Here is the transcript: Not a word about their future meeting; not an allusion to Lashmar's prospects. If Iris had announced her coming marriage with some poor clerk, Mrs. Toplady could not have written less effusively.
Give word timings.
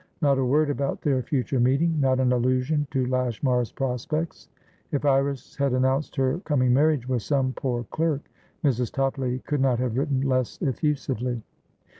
Not 0.19 0.39
a 0.39 0.43
word 0.43 0.71
about 0.71 1.01
their 1.03 1.21
future 1.21 1.59
meeting; 1.59 1.99
not 1.99 2.19
an 2.19 2.31
allusion 2.33 2.87
to 2.89 3.05
Lashmar's 3.05 3.71
prospects. 3.71 4.49
If 4.91 5.05
Iris 5.05 5.55
had 5.55 5.73
announced 5.73 6.15
her 6.15 6.39
coming 6.39 6.73
marriage 6.73 7.07
with 7.07 7.21
some 7.21 7.53
poor 7.53 7.83
clerk, 7.83 8.27
Mrs. 8.63 8.91
Toplady 8.91 9.43
could 9.45 9.61
not 9.61 9.77
have 9.77 9.95
written 9.95 10.21
less 10.21 10.59
effusively. 10.59 11.43